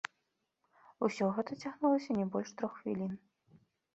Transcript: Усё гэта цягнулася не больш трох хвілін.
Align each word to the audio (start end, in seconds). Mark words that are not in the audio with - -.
Усё 1.07 1.25
гэта 1.35 1.57
цягнулася 1.65 2.11
не 2.21 2.25
больш 2.37 2.49
трох 2.61 2.73
хвілін. 2.81 3.13